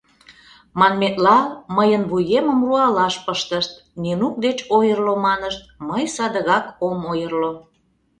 [0.79, 1.37] Манметла,
[1.75, 3.73] мыйын вуемым руалаш пыштышт,
[4.03, 7.51] Нинук деч ойырло манышт, мый садыгак ом ойырло...